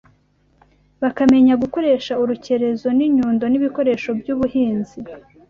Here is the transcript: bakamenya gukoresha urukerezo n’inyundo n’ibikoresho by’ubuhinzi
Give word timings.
bakamenya 1.01 1.53
gukoresha 1.63 2.13
urukerezo 2.23 2.87
n’inyundo 2.97 3.43
n’ibikoresho 3.49 4.09
by’ubuhinzi 4.19 4.97